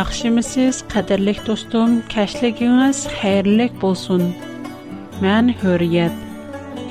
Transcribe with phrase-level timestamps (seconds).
[0.00, 4.20] Яхшымысыз, қадірлік достым, кәшлігіңіз хайырлік болсын.
[5.20, 6.14] Мән Hürriyet.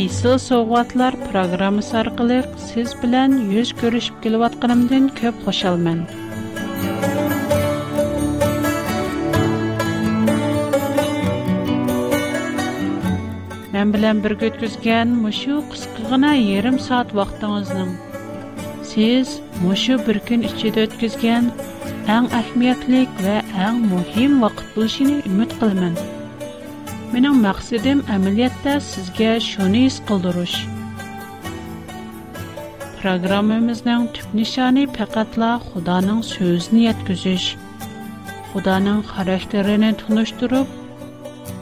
[0.05, 2.38] Исыл соғатлар программасы арқылы
[2.68, 6.04] siz білән yüz көрішіп келіп атқанымдан көп қошалмын.
[13.73, 17.66] Мен білән бір көткізген мұшу қысқығына ерім саат Siz
[18.91, 19.28] Сіз
[19.66, 20.86] мұшу бір күн ішчеді
[22.09, 23.34] Әң әсмәтлек ۋە
[23.68, 25.98] әң мөһим вакыт бу шуның үмөт киләм.
[27.13, 30.55] Менә мәқсадем амэлиятта сезгә шуны исқылдыруш.
[33.02, 37.45] Программабызның тип нишане фақатла Худаның сөзен yetкүзуш.
[38.53, 40.73] Худаның харастеряне туныштырып,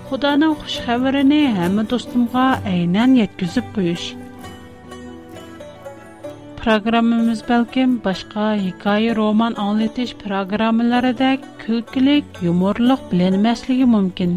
[0.10, 2.48] Худаның хушхабарыны һәмме достымга
[6.68, 14.34] programmamiz balkim boshqa hikoya roman anglatish programmalaridek kulkilik yumorliq bilinmasligi mumkin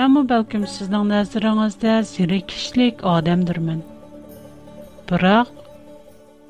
[0.00, 3.78] man bu balkim sizning nazaringizda zerikishlik odamdirman
[5.12, 5.54] biroq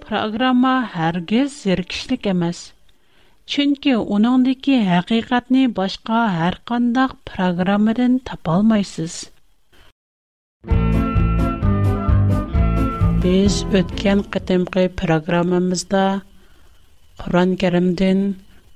[0.08, 2.64] programma hargiz zerikishlik emas
[3.56, 9.22] chunki uningdiki haqiqatni boshqa har qandoq programmadan topolmaysiz
[13.26, 16.02] biz o'tgan qatimqi programmamizda
[17.20, 18.18] qur'oni karimdan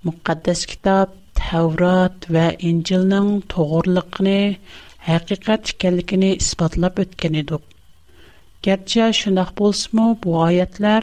[0.08, 1.08] muqaddas kitob
[1.40, 4.38] tavrat va injilning to'g'riliqini
[5.08, 7.62] haqiqat ekanligini isbotlab o'tgan edik
[8.68, 11.02] garchi shundoq bo'lsinmi bu oyatlar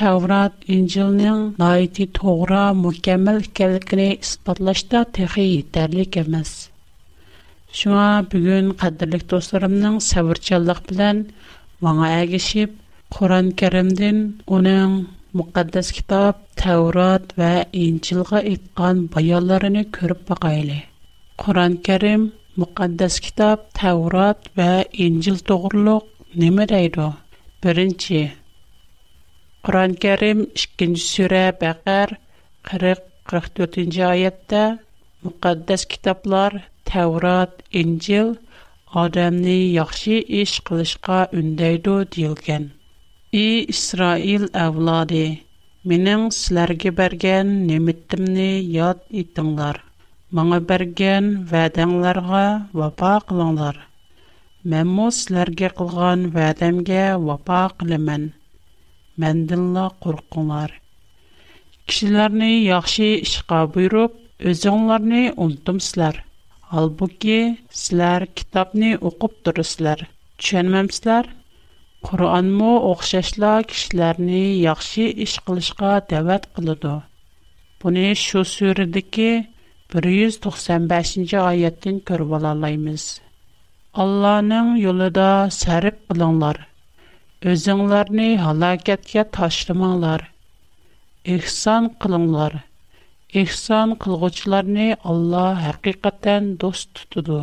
[0.00, 6.52] tavrat injilning noiti to'g'ri mukammal ekanligini isbotlashda texi yetarli emas
[7.82, 11.24] shunga bugun qadrli do'stlarimning savrchanlik bilan
[11.86, 12.72] маңа әгішіп,
[13.16, 14.18] Құран кәрімден
[14.56, 14.92] оның
[15.40, 17.52] мұқаддас кітап, Тәурат вә
[17.84, 20.76] Инчилға итқан баяларыны көріп бақайлы.
[21.44, 22.26] Құран кәрім,
[22.60, 24.68] мұқаддас кітап, Тәурат вә
[25.06, 26.06] Инчил тоғырлық
[26.44, 27.08] неме дейді?
[27.64, 28.20] Бірінші,
[29.66, 30.44] Құран кәрім
[30.82, 32.14] 2 сүрә Бәқәр
[32.74, 34.64] 40-44 аятта
[35.24, 36.60] мұқаддас кітаплар,
[36.92, 38.36] Тәурат, Инчил–
[38.98, 42.64] адамны яхшы эш кылышка үндәйдү дилгән.
[43.40, 45.38] И Исраил авлады,
[45.84, 49.78] минем силәргә бергән немиттимне яд итеңләр.
[50.38, 52.42] Маңа бергән вәдәңләргә
[52.72, 53.78] вафа кылыңлар.
[54.74, 58.26] Мен мо силәргә кылган вәдәмгә вафа кылымын.
[59.24, 60.74] Мәндәнла куркуңлар.
[61.86, 64.14] Кишләрне яхшы эшкә буйрып,
[64.54, 66.24] өзеңләрне унтымсызлар.
[66.70, 67.36] Halbuki
[67.76, 70.02] sizlər kitabni oqub duruslar.
[70.42, 71.24] Түшенмәмсезләр?
[72.08, 76.92] Qur'anmı oxşaşla kişilərni yaxşı iş qılışqa dəvət qılıdı.
[77.82, 79.26] Bunu şu sürədəki
[79.96, 83.04] 195-ci ayətdən görüb alalayımız.
[84.06, 85.26] Allah'ın yolunda
[85.60, 86.56] sərif qılınlar.
[87.54, 90.20] Özünlərni halakətə taşlamaqlar.
[91.38, 92.52] İhsan qılınlar
[93.38, 97.40] ihson qilg'uvchilarni Alloh haqiqatan do'st tutadi.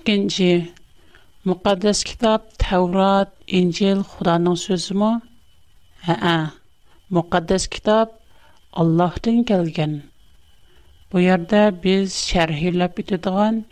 [0.00, 0.48] İkinci,
[1.48, 5.10] müqəddəs kitab Tevrat, İncil Xudanın sözümü?
[6.08, 6.38] Hə, hə,
[7.16, 8.08] müqəddəs kitab
[8.72, 10.02] Allah'tan gelgen.
[11.12, 13.64] Bu yerde biz şerhilep bitediğen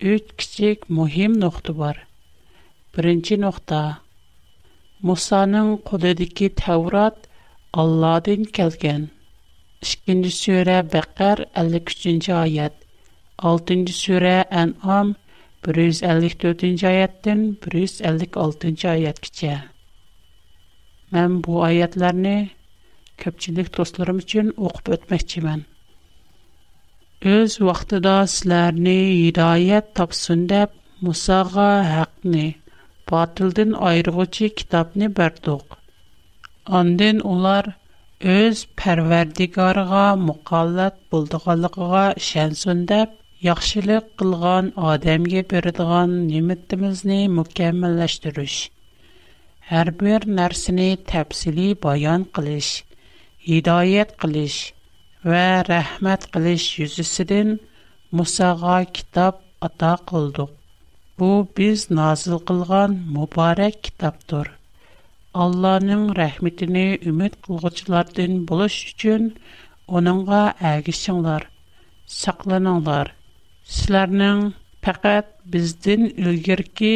[0.00, 2.06] üç küçük muhim nokta var.
[2.98, 3.98] Birinci nokta.
[5.02, 7.16] Musa'nın koludaki Tevrat
[7.72, 9.08] Allah'tan gelgen.
[9.82, 12.28] İkinci sure Bekar 53.
[12.28, 12.72] ayet.
[13.38, 13.86] 6.
[13.92, 15.14] sure En'am
[15.76, 16.62] 154.
[16.86, 18.72] ayetdən 156.
[18.92, 19.54] ayət keçə.
[21.12, 22.34] Mən bu ayətlərini
[23.24, 25.60] көпчілік достларым үшін оқып өтмекчімен.
[27.36, 31.68] Өз вақтыда сілеріні идайет тапсын деп, Мұсаға
[32.00, 32.42] әқіні,
[33.10, 35.64] батылдың айрығычы кітапны бәрдіғ.
[36.80, 37.72] Анден олар
[38.34, 48.60] өз пәрвердігарға мұқалат бұлдығалығыға шәнсін деп, Яхшылык кылган адамга бердиган неметтимизни мукаммаллаштыруш.
[49.72, 50.92] Һәр бер нәрсени
[51.84, 52.70] баян кылыш
[53.42, 54.58] hidayet qilish
[55.28, 57.48] və rəhmat qilish yüzüsüdən
[58.18, 60.50] Musağa kitab ata qıldıq.
[61.18, 64.50] Bu biz nazil qılğan mübarək kitabdır.
[65.44, 69.28] Allahın rəhmətini ümid qılğıçılardan buluş üçün
[69.88, 71.48] onunğa ağışınlar,
[72.18, 73.12] saqlanınlar.
[73.76, 74.44] Sizlərin
[74.84, 76.92] faqat bizdən ilgirki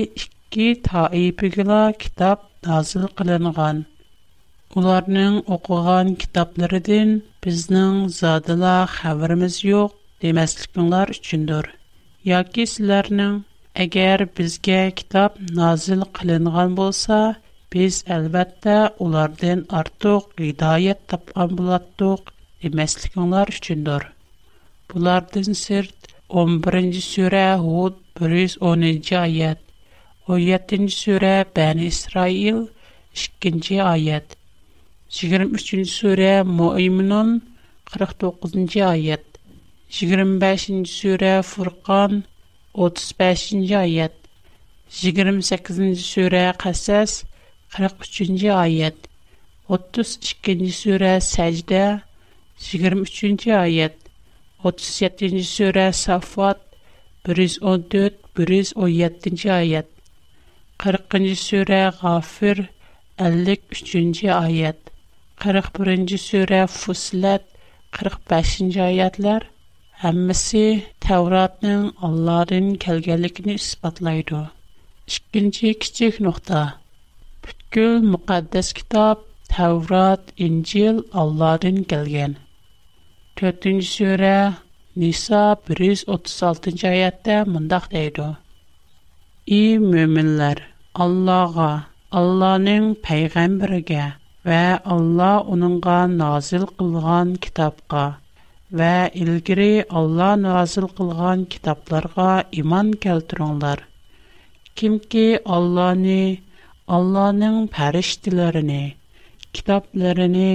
[0.53, 3.85] 2 təyibigə kitab nazil qılınğan.
[4.77, 7.13] Уларның оқыған китапларыдан
[7.45, 9.95] безнең задыла хәбәрмиз юк
[10.25, 11.69] демәслекләр өчендер.
[12.31, 13.39] Яки сезләрнең
[13.87, 17.21] әгәр безгә китап назил кылынган булса,
[17.77, 18.77] без әлбәттә
[19.07, 22.29] улардан артык гыдаят тапкан булаттык
[22.67, 24.05] демәслекләр өчендер.
[24.93, 29.25] Булардан сырт 11-нче сүре Худ 110-нче
[30.29, 32.67] 17-нче сүре Бәни Исраил
[33.25, 34.36] 2-нче аят
[35.17, 37.31] 23-cü surə Müəmminun
[37.89, 39.25] 49-cu ayət.
[39.97, 42.19] 25-ci surə Furqan
[42.77, 44.13] 35-ci ayət.
[45.01, 47.15] 28-ci surə Qasas
[47.73, 49.09] 43-cü ayət.
[49.73, 51.83] 32-ci surə Səcdə
[52.67, 53.97] 23-cü ayət.
[54.67, 56.61] 37-ci surə Safat
[57.25, 59.89] 114-117-ci ayət.
[60.85, 62.59] 40-cı surə Ğafir
[63.17, 64.81] 53-cü ayət.
[65.45, 67.43] 41-ci surə Fusilət
[67.97, 69.45] 45-ci ayətlər
[70.05, 70.63] həmmisi
[71.05, 74.41] Tevratın Allah'ın kəlgənliyini isbatlaydı.
[75.17, 76.63] İkinci kiçik nöqtə.
[77.45, 82.39] Bütün müqəddəs kitab Tevrat, İncil Allah'ın gəlgən.
[83.43, 84.33] 4-cü surə
[85.05, 85.45] Nisa
[85.75, 88.31] 136-cı ayətdə mündəq deyildi.
[89.61, 90.65] Ey möminlər,
[91.09, 91.71] Allah'a,
[92.23, 94.15] Allah'ın peyğəmbərinə
[94.47, 94.59] вэ
[94.95, 98.03] Алла уныңа назил қылған китапка
[98.81, 98.91] вэ
[99.23, 99.71] илгири
[100.01, 102.27] Алла назил қылған китапларға
[102.63, 103.83] иман келтіруңдар.
[104.81, 105.25] Ким ки
[105.57, 106.21] Алланы,
[106.99, 108.79] Алланың пәрештіләріні,
[109.59, 110.49] китапләріні,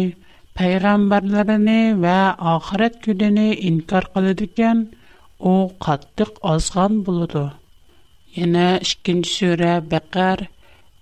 [0.60, 2.16] пайрамбәрләріні вэ
[2.54, 4.86] ахират күдіні инкар қаладыкен,
[5.40, 7.44] оу қаттық азған болуду.
[8.46, 8.70] Енә
[9.34, 9.76] сүрә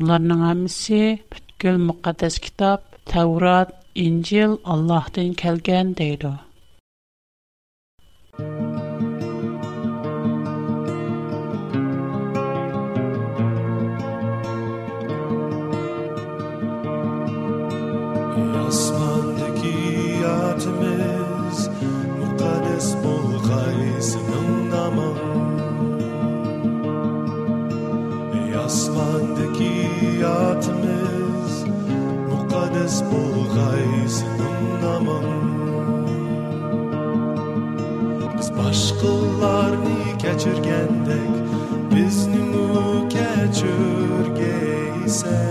[0.00, 1.00] Onların hamısı
[1.32, 2.80] bütkül müqəddəs kitab,
[3.12, 6.32] Tevrat, İncil Allah'tan kelgen deydi.
[30.22, 31.64] hayatımız
[32.30, 35.30] Mukaddes bol gaysının namın
[38.38, 41.34] Biz başkalarını keçirgendek
[41.96, 45.42] Biz nümü keçirgeysen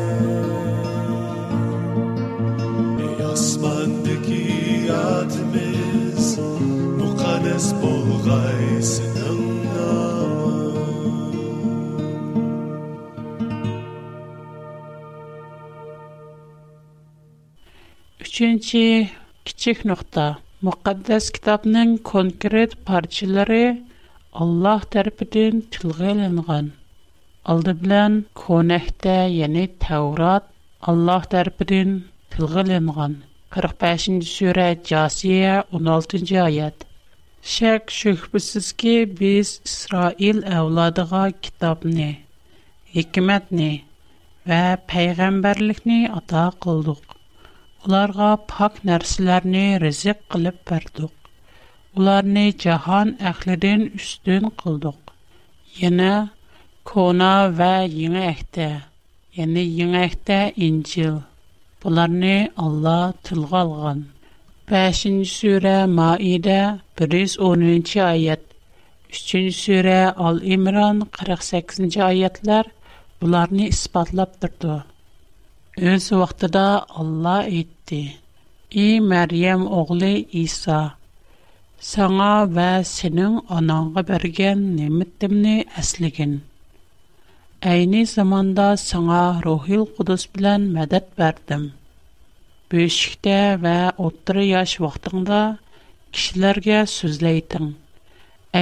[3.20, 6.38] Ey asmandaki adımız
[7.04, 9.21] Mukaddes bol gaysının
[18.42, 19.10] Üçüncü
[19.48, 20.22] kiçik nokta.
[20.68, 23.60] Müqəddəs kitabının konkret parçaları
[24.46, 26.72] Allah tərəfindən tilgə alınğan.
[27.54, 30.50] Aldı bilən konəhdə, yəni Tevrat
[30.94, 31.94] Allah tərəfindən
[32.38, 33.16] tilgə alınğan.
[33.58, 36.90] 45-ci surə Casiyə 16-cı ayət.
[37.58, 42.10] Şək şübhəsiz ki, biz İsrail əvladığa kitabını,
[42.98, 43.72] hikmətni
[44.54, 44.64] və
[44.96, 47.04] peyğəmbərlikni ata qıldıq.
[47.86, 51.14] Onlarga pak nərslərini rızıq qılıb verdik.
[51.98, 55.00] Onlarını cahan əhlidin üstün qıldıq.
[55.80, 56.10] Yenə
[56.92, 58.68] Kona və Yeni Əhdə,
[59.40, 61.16] yəni Yeni Əhdə İncil.
[61.84, 62.36] Bunlarını
[62.66, 64.06] Allah tılğa alğan.
[64.74, 66.60] 5-ci surə Maidə
[67.02, 68.46] 110-cu ayət.
[69.10, 69.98] 3-cü surə
[70.30, 72.70] Al-İmran 48-ci ayətlər
[73.22, 74.84] bunlarını isbatlab durdu.
[75.82, 78.00] Үнсі вақтада Алла ийтти.
[78.82, 80.76] И Мэриям оғли Иса,
[81.88, 86.36] саңа ва сениң анаңы берген немиттімні әслигін.
[87.72, 91.66] Айни заманда саңа рухил қудыз білян мэдэт бәрдім.
[92.70, 93.36] Бүйшікті
[93.66, 95.42] ва отры яш вақтында
[96.14, 97.74] кишілерге сөзлейтін.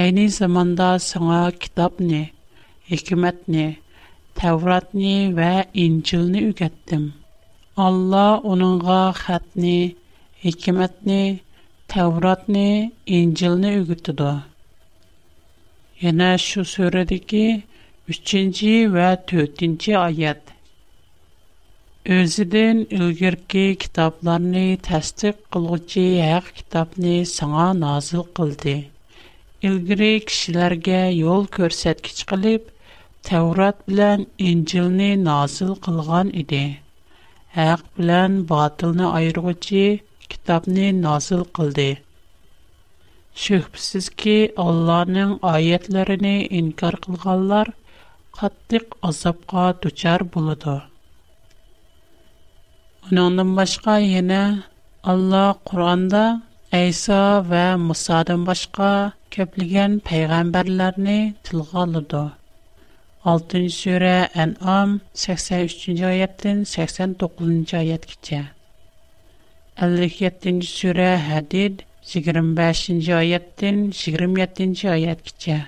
[0.00, 2.30] Айни заманда саңа китапни,
[2.88, 3.68] хикимэтни,
[4.40, 5.48] Təvratni və
[5.80, 7.00] İncilni ügətdim.
[7.86, 9.72] Allah onunğa xətni,
[10.44, 11.18] hikmətni,
[11.94, 12.70] Təvratni,
[13.18, 14.30] İncilni ügütüdü.
[16.04, 17.42] Yenə şu surədəki
[18.16, 20.54] 3-cü və 4-cü ayət.
[22.20, 28.78] Özüdən ilgirki kitablarını təsdiq qılğıcı haqq kitabını sana nazil qıldı.
[29.72, 32.62] İlgiri kişilərə yol göstərici qılıb,
[33.28, 36.64] تورات بلن انجیل نی نازل قلعان ایده.
[37.58, 39.86] هر батылны باطل نه ایروچی
[40.30, 41.92] کتاب نی نازل قلده.
[43.42, 44.36] شخصی که
[44.66, 47.66] الله نع آیات لرنی انکار قلعالر
[48.38, 50.76] قطیق اصحاب دچار بوده.
[53.04, 54.42] اونا نمیشکایی نه
[55.12, 56.24] الله قرآن دا
[56.78, 57.20] ایسا
[63.22, 68.38] 6 сүре Ан'ам 83-нче 89-нче аяткәчә.
[69.76, 75.58] 57-нче сүре Хадид 25-нче 27-нче аяткәчә.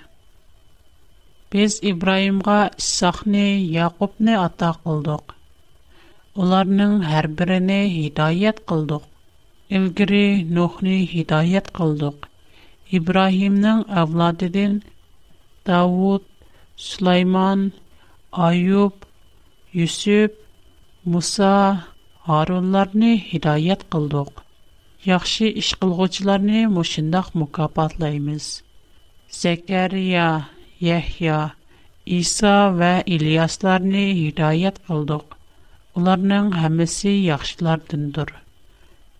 [1.52, 3.44] Без Ибраимға Исхакны,
[3.78, 5.36] Якубны ата кылдык.
[6.34, 9.04] Уларның һәр беренә һидаят кылдык.
[9.68, 12.30] Илгири Нухны һидаят кылдык.
[12.96, 14.80] Ибраимның авладыдан
[15.68, 16.24] Давуд
[16.84, 17.72] Suleyman,
[18.32, 18.92] Ayyub,
[19.78, 20.30] Yusuf,
[21.12, 21.50] Musa,
[22.26, 24.30] Harun'nı hidayet qılduq.
[25.10, 28.48] Yaxşı iş qılğoçlarını mo şındaq mükafatlayımız.
[29.40, 30.28] Zakariya,
[30.88, 31.38] Yahya,
[32.80, 35.24] və İlyaslərnı hidayət alduq.
[35.96, 38.28] Onların hamısı yaxşılar dındır.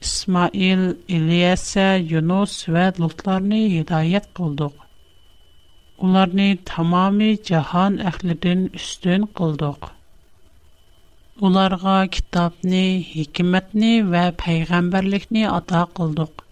[0.00, 0.82] İsmail,
[1.16, 1.68] İlyas,
[2.12, 4.72] Yunus və Lutlərnı hidayət qılduq.
[6.02, 9.84] ularni tamomiy jahon ahlidan ustun qildik
[11.48, 12.80] ularga kitobni
[13.10, 16.42] hikmatni va payg'ambarlikni ato qildik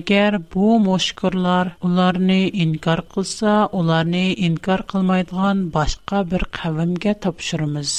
[0.00, 7.90] agar bu mushkurlar ularni inkor qilsa ularni inkor qilmaydigan boshqa bir qavmga topshiramiz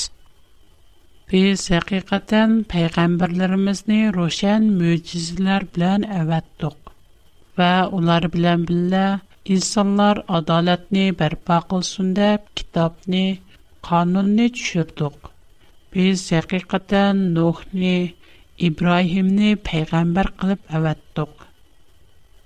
[1.34, 6.77] biz haqiqatan payg'ambarlarimizni ro'shan mo'jizalar bilan avatdiq
[7.62, 9.06] va ular bilan birga
[9.53, 13.37] insanlar adaletni berpa kılsın de kitabını,
[13.81, 15.15] kanunni düşürdük.
[15.95, 18.13] Biz hakikaten Nuh'ni,
[18.57, 21.29] İbrahim'ni peygamber kılıp evettik.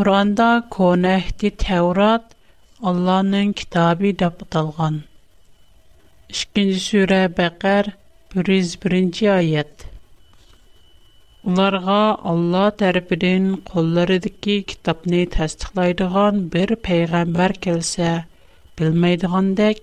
[0.00, 2.30] Құранда Кон әхті Тәурат
[2.90, 4.94] Алланың кітабы деп аталған.
[6.36, 7.90] 2-нче сүре Бәкәр
[8.34, 9.84] 101-нче аят.
[11.50, 11.98] Уларга
[12.32, 18.08] Алла тарафыдан кулларыдагы китапны тасдиқлайдыган бер пайгамбар келсә,
[18.80, 19.82] билмәйдигәндәк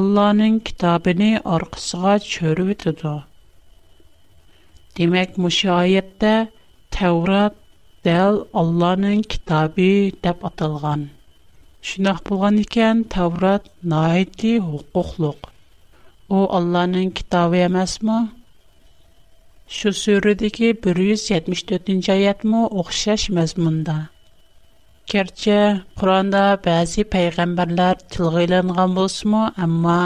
[0.00, 1.22] Алланың китабын
[1.56, 3.14] аркасыга чөрүп үтәдә.
[5.00, 6.34] Демәк, мушаятта
[6.98, 7.56] Тәурат
[8.08, 9.86] дәл Алланың китабы
[10.26, 11.00] дип аталган.
[11.88, 15.48] Шынаһ булган икән, Таврат Наайти, Хукуклык.
[16.32, 18.18] О Алланың китабы емасмы?
[19.78, 23.98] Шу сыры дике 174-нче аятмы охшаш мәзмунда.
[25.12, 25.58] Керчә
[25.98, 29.98] Куранда бәзи пайғамбарлар тилгылланган бусымы, әмма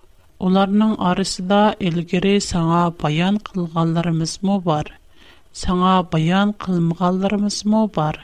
[0.49, 4.90] Оларның арысыда үлгірі саңа баян қылғаларымыз му бар?
[5.62, 8.19] Саңа баян қылмғаларымыз му бар?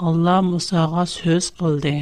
[0.00, 1.94] Алла Мусаға сөз қылды.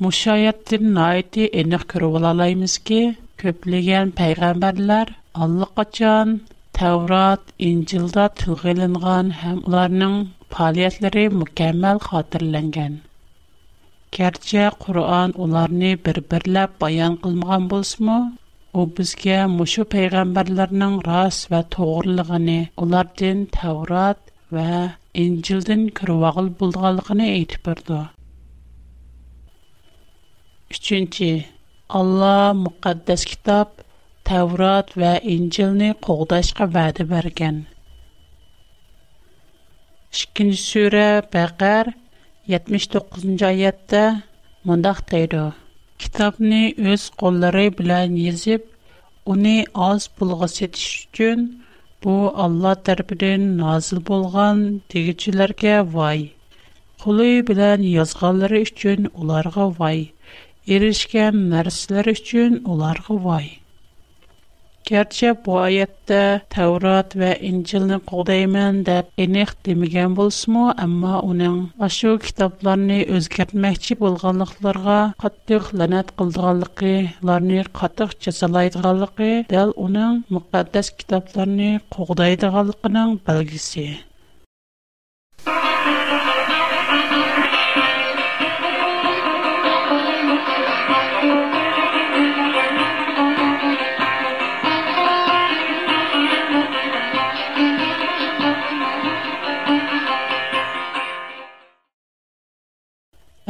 [0.00, 3.02] Мұшайаттың найты әнік күрі олалаймыз ке?
[3.40, 5.06] ko'pligan payg'ambarlar
[5.44, 6.28] allaqachon
[6.78, 10.14] Tavrat, İncilda tug'ilingan ham ularning
[10.54, 12.92] faoliyatlari mukammal xotirlangan.
[14.18, 18.16] Gerçi Qur'an ularni bir-birlab bayon qilmagan bo'lsa-mu,
[18.78, 24.18] u bizga mushu payg'ambarlarning rost va to'g'riligini, ulardan Tavrat
[24.58, 24.68] va
[25.26, 28.00] İncildan kirvog'il bo'lganligini aytib berdi.
[30.94, 31.46] 3.
[31.98, 33.68] Алла мукаддас китаб,
[34.24, 37.56] таврат ва инчилни когдашка баады барген.
[40.14, 41.90] Шикинж суре бағар,
[42.46, 44.04] 79-нча айятта
[44.64, 45.42] мандах дайдо.
[45.98, 46.60] Китабни
[46.92, 48.70] өз қолары білян езіп,
[49.26, 51.42] уни аз бұлға сетіш үткен,
[52.06, 52.14] бұ
[52.46, 54.62] Алла тарпидын назыл болған
[54.94, 56.28] дегиджиларге вай.
[57.02, 60.12] Қолы білян язғалары үткен уларға вай,
[60.66, 63.56] erishgan narsalar uchun ularga voy.
[64.90, 72.96] Gerçi bu ayətdə Tevrat və İncilni qodayman deyə eniq deməyən bolsunmu, amma onun aşu kitablarını
[73.18, 83.86] özgərtməkçi bolğanlıqlarına qattiq lənət qıldığanlığı, ularni qattiq cəzalaydıqanlığı dəl onun müqəddəs kitablarını qodaydığanlığının belgisi.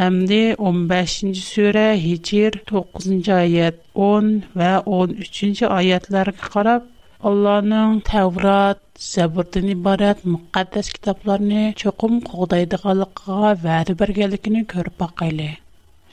[0.03, 4.29] Әмді 15-ci sürə Hicr 9-cu ayət 10
[4.61, 6.87] və 13-cü ayətlərə qarab
[7.31, 15.51] Allahның Təvrat, Zəbirdən ibarət müqəddəs kitablarını çoxum qoğdaydıqalıqqa vədi bərgəlikini görüb baqaylı.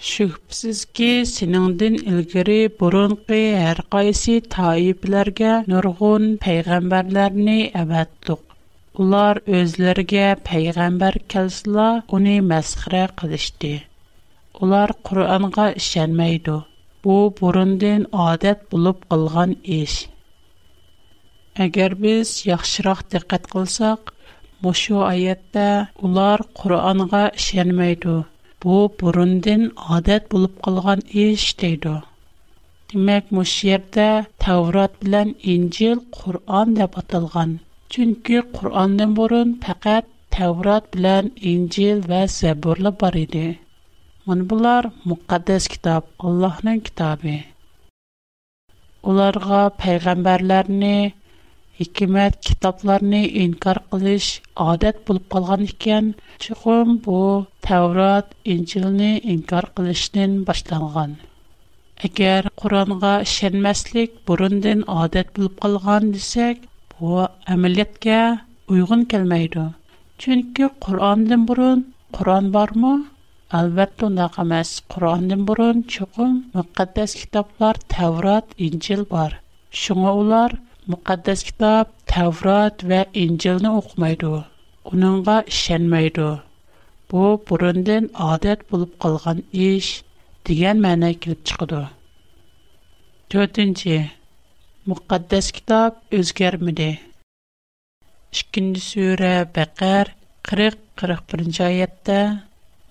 [0.09, 8.43] Şübhəsiz ki, sinindin ilgiri burunqi hər qaysi taiblərgə nurğun peyğəmbərlərini əvətdiq.
[9.03, 11.83] Улар өзләргә пәйгамбәр кәлсәлә,
[12.17, 13.69] уни мәсхирә кылышты.
[14.67, 16.55] Улар Куранга ишенмәйди.
[17.03, 19.97] Бу бурындан адат булып калган эш.
[21.67, 24.15] Әгәр без яхшырак диккәт кылсак,
[24.67, 25.67] мошу аятта
[26.09, 28.17] улар Куранга ишенмәйди.
[28.65, 31.95] Бу бурындан адат булып калган эш диде.
[32.95, 34.09] Димәк, мошу ердә
[34.47, 37.59] Таврат белән Инҗил Куран дип аталган.
[37.95, 43.47] Чөнки Qur'ондан бурын фақат Таврот билан Инҗил ва Забурла бар иде.
[44.27, 47.35] Мен булар мукаддас китап, Аллаһның китабы.
[49.11, 50.91] Уларга пайгамбарларны,
[51.79, 54.29] hikmat kitoblarni inkor qilish
[54.71, 56.05] odat bo'lib qolgan ekan
[56.47, 57.17] chuqum bu
[57.69, 61.11] tavrot injilni inkor qilishdan boshlangan
[62.09, 66.57] agar qur'onga ishonmaslik burundan odat bo'lib qolgan desak
[66.99, 69.61] Bu ameliyette uyğun kelmeydi.
[70.17, 73.05] Çünki Qur'ondan burun, Qur'an barmı?
[73.51, 79.39] Albet onaq emas Qur'ondan burun çuğ, müqaddəs kitablar, Tävrât, İncil bar.
[79.81, 80.51] Şuğawlar
[80.89, 84.33] müqaddəs kitab Tävrât və İncilni oqımaydı.
[84.85, 86.29] Onunğa isyanmaydı.
[87.11, 89.93] Bu burundan adət bulup qalğan iş
[90.49, 91.87] degen məna kilib çıxdı.
[93.33, 93.57] 4
[94.87, 96.85] мукаддас китаб үзгәрмиде.
[98.37, 100.11] 2-нче сүре, Бақар
[100.51, 102.19] 40-41-нче аятта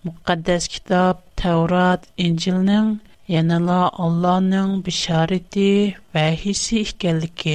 [0.09, 2.91] мукаддас китап, Таврот, Инҗилнең
[3.35, 3.61] яна
[4.05, 5.65] Аллаһның бишарете
[6.19, 7.47] һәм һис-ихкенлек,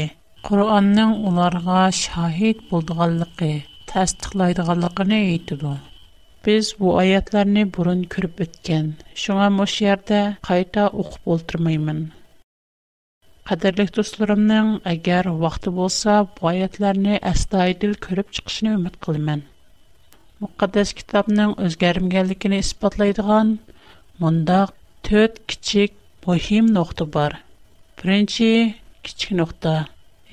[0.49, 3.51] Куранның уларга шахит булдыганлыгы,
[3.93, 5.59] тасдиқлыйдыганлыгына әйтте.
[6.43, 8.89] Без бу аятларны буын күрүп үткән.
[9.25, 10.23] Шуңа мош ярдә
[13.51, 19.41] Qadirlik do'stlarimning agar vaqti bo'lsa, bu oyatlarni astoydil ko'rib chiqishni umid qilaman.
[20.43, 23.51] Muqaddas kitobning o'zgarmaganligini isbotlaydigan
[24.21, 24.59] bunda
[25.09, 25.91] 4 kichik
[26.29, 27.33] muhim nuqta bor.
[27.99, 28.47] Birinchi
[29.09, 29.73] kichik nuqta.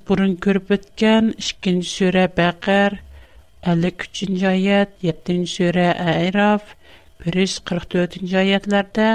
[0.09, 2.93] burun ko'rib o'tgan ikkinchi sura baqar
[3.73, 6.63] ellik uchinchi oyat yettinchi sura ayrof
[7.27, 9.09] 144 yuz qirq to'rtinchi oyatlarda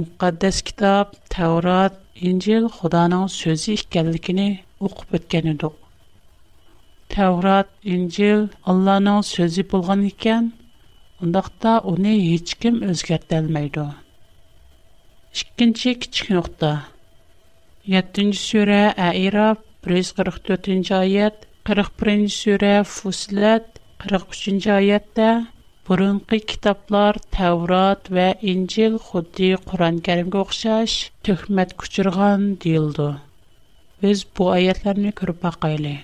[0.00, 1.94] muqaddas kitob tavrot
[2.30, 4.48] injil xudoning so'zi ekanligini
[4.88, 5.76] o'qib o'tgan edik
[7.16, 8.40] tavrot injil
[8.72, 10.44] allohning so'zi bo'lgan ekan
[11.26, 13.86] undaqda uni hech kim o'zgartirolmaydi
[15.42, 16.70] ikkinchi kichik nuqta
[17.96, 25.30] yettinchi sura airof 144-нче аят, 41-нче сүре Фусилат, 43-нче аятта
[25.88, 33.08] Бұрынғы китаплар Тәурат вә Инжил құдды Құран кәрімге оқшаш түхмет күчірған дейілді.
[34.04, 35.96] Біз бұ аятларыны көріп бақайлы.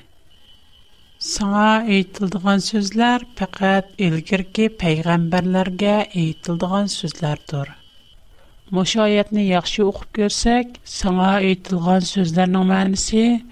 [1.22, 7.70] Саңа айтылдыған сөзлер пәкәт үлгіргі пәйғамбарларға айтылдыған сөзлердір.
[8.74, 13.28] Мұш аятыны яқшы оқып көрсек, саңа айтылған сөзлерінің мәнісі–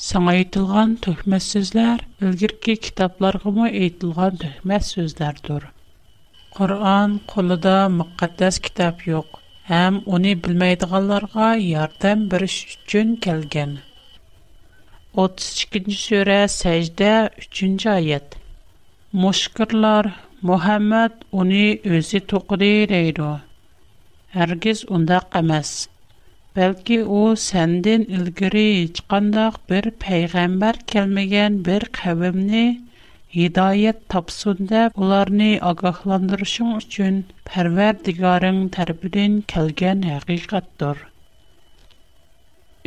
[0.00, 5.66] Сан айтылған төхмәс сөзләр өлгір ки китапларғы му айтылған төхмәс сөзләрдур.
[6.54, 9.36] Құрған қолыда мақаддэс китап ёк,
[9.80, 13.76] әм уни білмайдығаларға ярдан бірш үчін кәлген.
[15.20, 17.12] 32-жі сөрә сәйждэ
[17.44, 18.40] 3-жі аят.
[19.24, 20.08] Мушкырлар,
[20.40, 21.62] Мухаммад уни
[21.98, 23.34] өзі түкдейдейду.
[24.48, 25.76] Әргіз унда қамас.
[26.58, 32.62] Бәлки у сәндин илгири һеч кандак бер пәйгамбәр келмәгән бер кавемне
[33.34, 37.20] hidayət tapsun deyə onları ağahlandırışın üçün
[37.52, 41.04] Pərverdigarın tərəfindən gələn həqiqətdir.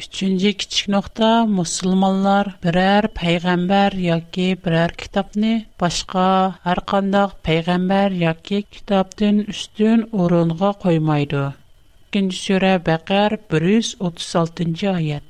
[0.08, 5.54] 3-cü kiçik nöqtə müsəlmanlar birər peyğəmbər yoki birər kitabni
[5.86, 6.28] başqa
[6.68, 11.52] hər qandaq peyğəmbər yoki kitabdan üstün orunğa qoymaydı.
[12.14, 15.26] 2-nji sura Baqara 136-njy ayet.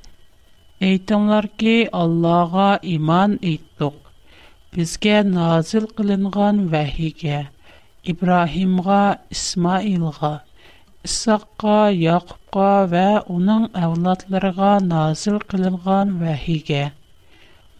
[0.88, 2.66] Eýtdiler ki, Allah'a
[2.96, 3.96] iman etdik.
[4.74, 7.38] Bizge nazil kılınğan wahyge,
[8.12, 9.02] İbrahim'ga,
[9.36, 10.32] İsmail'ga,
[11.10, 16.84] İshaq'a, Yaqubqa we onuň awlatlaryna nazil kılınğan wahyge.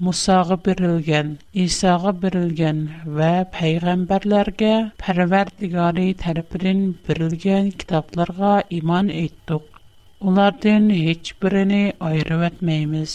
[0.02, 1.28] Musa'ga berilgan,
[1.64, 9.62] Isa'ga berilgan va payg'ambarlarga Parvardigori tarafidan berilgan kitoblarga iymon etdik.
[10.20, 13.12] Ulardan hech birini ayirib etmaymiz.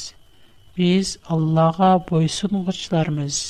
[0.77, 3.41] Biz Allohga bo'ysungichlarmiz.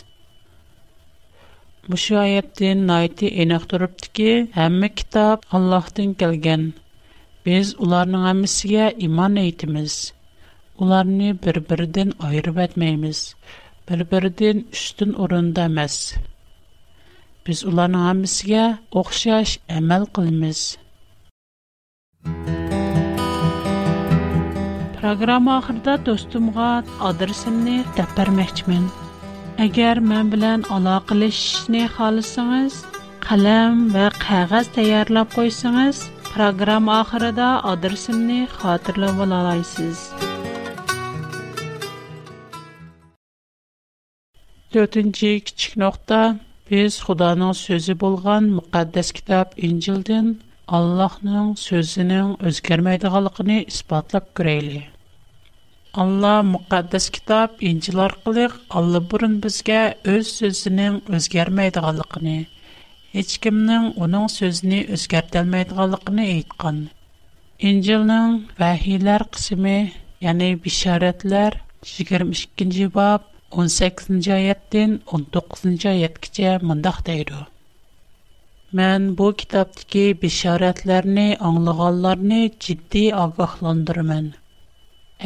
[1.87, 6.73] Bu oyatdan noyti aniq turibdiki, hamma kitob Allohdan kelgan.
[7.45, 9.93] Biz ularning hammasiga iymon etamiz.
[10.83, 13.19] ularni bir-biridan ayırıb etməyimiz,
[13.89, 15.95] bir-biridən üstün orunda emas.
[17.47, 18.63] Biz ularning hammasiga
[19.01, 20.61] o'xshash amal qilamiz.
[25.01, 26.69] Программа ахырда достумга
[27.11, 28.83] адресимни тап бермекчимин.
[29.67, 32.79] Әгәр мен белән алакалашышны халысыңыз,
[33.27, 36.03] қалам ва кагаз таярлап койсаңыз,
[36.35, 39.43] программа ахырында адресимни хатırlап ала
[44.73, 46.37] 4-нче кичик нокта
[46.69, 50.27] без Худоның сөзе булган мукаддас китап Инҗилдән
[50.77, 54.83] Аллаһның сөзенең үзгәрмәйдиганлыгын испатлап күрәйле.
[56.03, 58.45] Алла мукаддас китап Инҗил аркылы
[58.81, 59.79] Алла бурын безгә
[60.13, 62.29] үз сөзенең үзгәрмәйдиганлыгын,
[63.15, 66.83] һеч кемнең аның сөзен үзгәртә алмыйдиганлыгын әйткән.
[67.71, 69.75] Инҗилнең вахиләр кысымы,
[70.21, 71.57] ягъни 22
[73.55, 77.33] 18-нчы аятдан 19-нчы аяткача мондак дейди.
[78.77, 84.27] Мен бу китаптагы бишаратларны аңлаганларны җитди агахландырмын.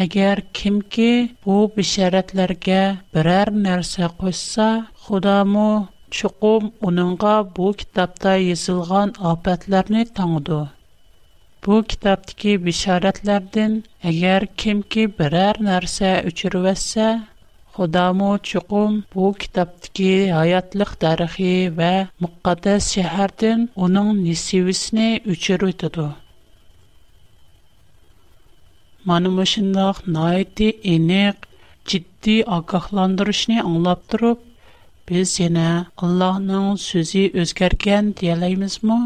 [0.06, 1.10] Әгәр кимки
[1.44, 2.80] бу бишаратларга
[3.14, 4.70] берәр нәрсә куйса,
[5.04, 10.62] Худамы чуқум уныңга бу китапта язылган апатларны таңды.
[11.62, 17.10] Бу китаптагы бишаратлардан әгәр кимки берәр нәрсә үчервәсә,
[17.78, 20.10] Xudomu chuqum bu kitobdagi
[20.40, 21.88] hayotliq tarixi va
[22.24, 25.06] muqaddas shahardan onun nisivisini
[25.36, 26.06] o'chirib o'tadi
[29.12, 31.38] mana shundoq ciddi aniq
[31.94, 34.40] jiddiy ogohlantirishni anglab turib
[35.14, 35.66] biz yana
[36.10, 39.00] allohning so'zi o'zgargan deyalamizmi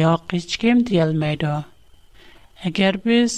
[0.00, 1.54] yo'q hech kim deyolmaydi
[2.72, 3.30] agar biz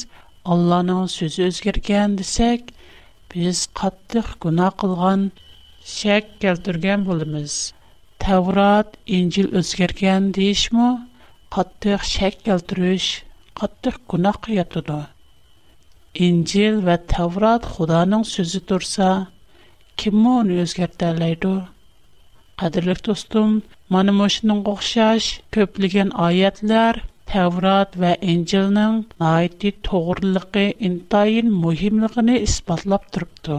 [0.57, 2.63] allohning so'zi o'zgargan desak
[3.35, 5.25] biz qattiq gunoh qilgan
[5.95, 7.55] shak keltirgan bo'lamiz
[8.25, 10.87] tavrat injil o'zgargan deyishmi
[11.57, 13.09] qattiq shak keltirish
[13.63, 15.01] qattiq gunohga yotadi
[16.29, 19.11] injil va tavrat xudoning so'zi tursa
[20.03, 21.53] kim uni o'zgarta oladi
[22.65, 23.53] qadrli do'stim
[23.97, 33.59] mana mushuning o'xshash ko'pligan oyatlar Təvrat və İncilnin nəhayəti doğruluğu intayin mühimliyini isbatlab durubdu.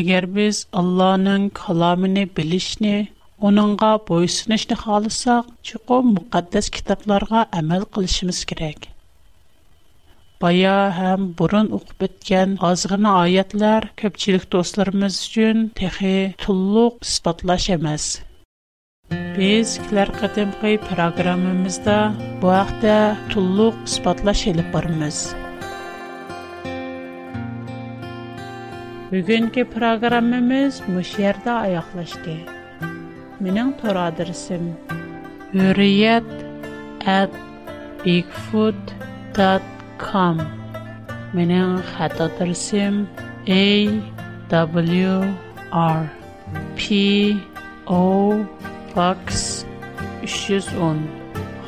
[0.00, 2.94] Əgər biz Allahın kalamını bilishni,
[3.50, 8.86] onunğa boysunishni xalasaq, çuqum müqəddəs kitablara əməl qilishimiz kerak.
[10.44, 18.06] Бая һәм бурын оқып беткән азгына аятлар көпчелек достарыбыз өчен техи туллык испатлаш эмас.
[19.10, 21.94] Biz kilər qədimqi proqramımızda
[22.42, 22.94] bu haqda
[23.32, 25.18] tulluq ispatlaş elib barımız.
[29.12, 32.34] Bugünkü proqramımız müşərdə ayaqlaşdı.
[33.46, 34.66] Mənim tor adresim
[35.54, 36.30] hürriyet
[37.06, 37.30] at
[46.86, 47.34] p
[47.86, 48.04] o
[48.96, 49.64] Halifax,
[50.26, 50.98] Ishiz on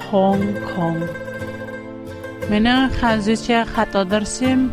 [0.08, 1.08] Hong Kong.
[2.50, 4.70] من خانزیچه خطا درسیم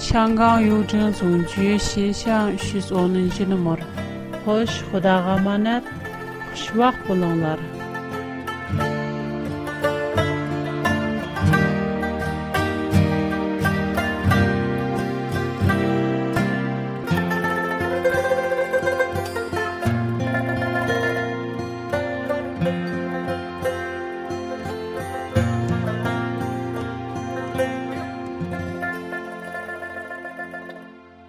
[0.00, 2.92] شانگان یو جنزون جیه شیشان شیز
[4.44, 5.82] خوش خدا غمانت
[6.50, 7.77] خوش وقت